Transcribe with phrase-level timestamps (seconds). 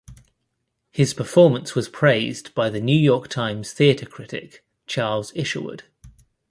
[0.89, 5.83] His performance was praised by "The New York Times" theatre critic Charles Isherwood.